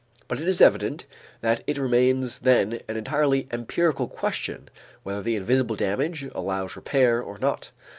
[0.27, 1.05] But it is evident
[1.41, 4.71] that it remains then an entirely empirical question
[5.03, 7.69] whether the invisible damage allows repair or not.